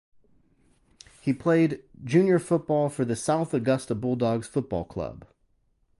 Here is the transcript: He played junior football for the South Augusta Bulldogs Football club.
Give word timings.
He 1.21 1.31
played 1.31 1.83
junior 2.03 2.39
football 2.39 2.89
for 2.89 3.05
the 3.05 3.15
South 3.15 3.53
Augusta 3.53 3.93
Bulldogs 3.93 4.47
Football 4.47 4.85
club. 4.85 5.27